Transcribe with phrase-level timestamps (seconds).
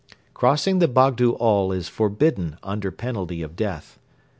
[0.33, 3.99] Crossing the Bogdo Ol is forbidden under penalty of death.